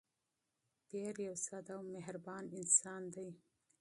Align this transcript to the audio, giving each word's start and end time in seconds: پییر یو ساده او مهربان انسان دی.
پییر 0.87 1.15
یو 1.27 1.35
ساده 1.47 1.71
او 1.77 1.83
مهربان 1.95 2.43
انسان 2.59 3.01
دی. 3.13 3.29